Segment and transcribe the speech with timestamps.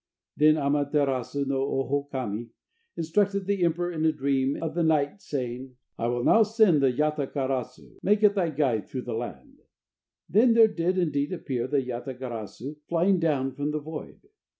[0.35, 2.49] Then Ama terasu no Oho Kami
[2.97, 6.91] instructed the emperor in a dream of the night saying: "I will now send the
[6.91, 9.59] Yata garasu, make it thy guide through the land."
[10.27, 14.21] Then there did indeed appear the Yata garasu flying down from the void.